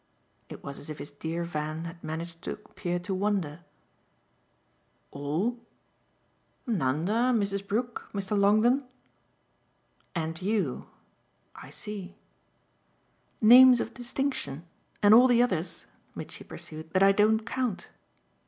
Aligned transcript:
It 0.49 0.63
was 0.63 0.79
as 0.79 0.89
if 0.89 0.97
his 0.97 1.11
dear 1.11 1.43
Van 1.43 1.85
had 1.85 2.03
managed 2.03 2.41
to 2.41 2.53
appear 2.53 2.97
to 2.97 3.13
wonder. 3.13 3.59
"'All'?" 5.11 5.59
"Nanda, 6.65 7.31
Mrs. 7.35 7.67
Brook, 7.67 8.09
Mr. 8.11 8.35
Longdon!" 8.35 8.83
"And 10.15 10.41
you. 10.41 10.87
I 11.53 11.69
see." 11.69 12.15
"Names 13.41 13.79
of 13.79 13.93
distinction. 13.93 14.65
And 15.03 15.13
all 15.13 15.27
the 15.27 15.43
others," 15.43 15.85
Mitchy 16.15 16.45
pursued, 16.45 16.93
"that 16.93 17.03
I 17.03 17.11
don't 17.11 17.45
count." 17.45 17.89